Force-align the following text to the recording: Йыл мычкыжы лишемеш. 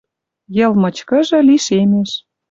Йыл 0.57 0.71
мычкыжы 0.81 1.39
лишемеш. 1.47 2.11